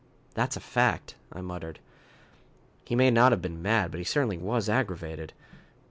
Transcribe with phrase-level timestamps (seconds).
[0.33, 1.77] "That's a fact," I muttered.
[2.85, 5.31] "He may not have been mad, but he certainly was aggravated.